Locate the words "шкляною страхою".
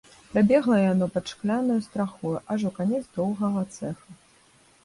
1.33-2.33